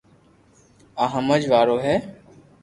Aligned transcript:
آ 1.03 1.05
ھمج 1.13 1.41
وارو 1.51 1.77
ھي 1.85 1.95